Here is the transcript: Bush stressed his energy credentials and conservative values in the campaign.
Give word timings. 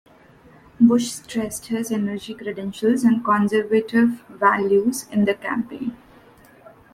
Bush 0.79 1.11
stressed 1.11 1.67
his 1.67 1.91
energy 1.91 2.33
credentials 2.33 3.03
and 3.03 3.23
conservative 3.23 4.23
values 4.29 5.07
in 5.11 5.25
the 5.25 5.35
campaign. 5.35 5.95